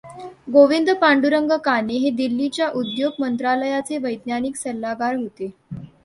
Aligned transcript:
गोविंद 0.51 0.89
पांडुरंग 1.01 1.51
काणे 1.65 1.93
हे 1.93 2.09
दिल्लीच्या 2.09 2.69
उद्योग 2.69 3.21
मंत्रालयाचे 3.21 3.97
वैज्ञानिक 3.97 4.55
सल्लागार 4.55 5.15
होते. 5.15 5.51